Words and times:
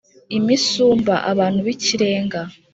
imisumba: 0.37 1.13
abantu 1.31 1.59
b’ikirenga 1.65 2.39